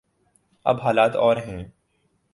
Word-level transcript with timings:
اب 0.65 0.81
حالات 0.81 1.15
اور 1.15 1.37
ہیں۔ 1.37 1.63